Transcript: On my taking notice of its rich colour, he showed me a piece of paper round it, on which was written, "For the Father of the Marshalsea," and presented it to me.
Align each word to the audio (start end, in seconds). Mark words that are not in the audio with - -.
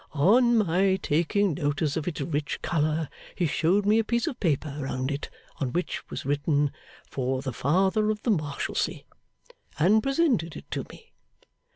On 0.13 0.57
my 0.57 0.95
taking 0.95 1.53
notice 1.53 1.95
of 1.95 2.07
its 2.07 2.19
rich 2.21 2.63
colour, 2.63 3.07
he 3.35 3.45
showed 3.45 3.85
me 3.85 3.99
a 3.99 4.03
piece 4.03 4.25
of 4.25 4.39
paper 4.39 4.75
round 4.79 5.11
it, 5.11 5.29
on 5.57 5.73
which 5.73 6.09
was 6.09 6.25
written, 6.25 6.71
"For 7.07 7.43
the 7.43 7.53
Father 7.53 8.09
of 8.09 8.23
the 8.23 8.31
Marshalsea," 8.31 9.03
and 9.77 10.01
presented 10.01 10.55
it 10.55 10.71
to 10.71 10.87
me. 10.89 11.11